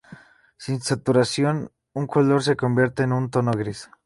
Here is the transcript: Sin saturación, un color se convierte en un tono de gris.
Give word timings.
Sin 0.57 0.81
saturación, 0.81 1.71
un 1.93 2.07
color 2.07 2.41
se 2.41 2.55
convierte 2.55 3.03
en 3.03 3.13
un 3.13 3.29
tono 3.29 3.51
de 3.51 3.59
gris. 3.59 3.87